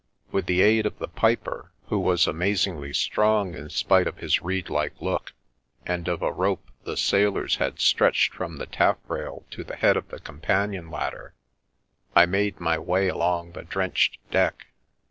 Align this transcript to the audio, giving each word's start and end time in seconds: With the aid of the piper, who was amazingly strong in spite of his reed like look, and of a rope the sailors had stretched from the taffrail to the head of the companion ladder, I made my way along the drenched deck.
With 0.31 0.47
the 0.47 0.63
aid 0.63 0.87
of 0.87 0.97
the 0.97 1.07
piper, 1.07 1.73
who 1.89 1.99
was 1.99 2.25
amazingly 2.25 2.91
strong 2.91 3.53
in 3.53 3.69
spite 3.69 4.07
of 4.07 4.17
his 4.17 4.41
reed 4.41 4.67
like 4.67 4.99
look, 4.99 5.33
and 5.85 6.07
of 6.07 6.23
a 6.23 6.31
rope 6.31 6.71
the 6.85 6.97
sailors 6.97 7.57
had 7.57 7.79
stretched 7.79 8.33
from 8.33 8.57
the 8.57 8.65
taffrail 8.65 9.45
to 9.51 9.63
the 9.63 9.75
head 9.75 9.97
of 9.97 10.07
the 10.07 10.19
companion 10.19 10.89
ladder, 10.89 11.35
I 12.15 12.25
made 12.25 12.59
my 12.59 12.79
way 12.79 13.09
along 13.09 13.51
the 13.51 13.61
drenched 13.61 14.17
deck. 14.31 14.65